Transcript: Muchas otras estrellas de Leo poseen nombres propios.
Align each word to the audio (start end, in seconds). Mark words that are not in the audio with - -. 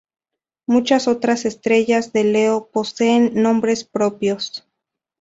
Muchas 0.65 1.07
otras 1.07 1.45
estrellas 1.45 2.11
de 2.11 2.23
Leo 2.23 2.71
poseen 2.73 3.39
nombres 3.39 3.83
propios. 3.83 4.65